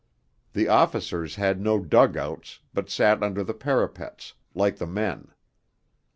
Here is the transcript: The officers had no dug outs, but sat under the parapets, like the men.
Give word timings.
The 0.53 0.67
officers 0.67 1.35
had 1.35 1.61
no 1.61 1.77
dug 1.77 2.17
outs, 2.17 2.57
but 2.73 2.89
sat 2.89 3.21
under 3.21 3.43
the 3.43 3.53
parapets, 3.53 4.33
like 4.55 4.77
the 4.77 4.87
men. 4.87 5.27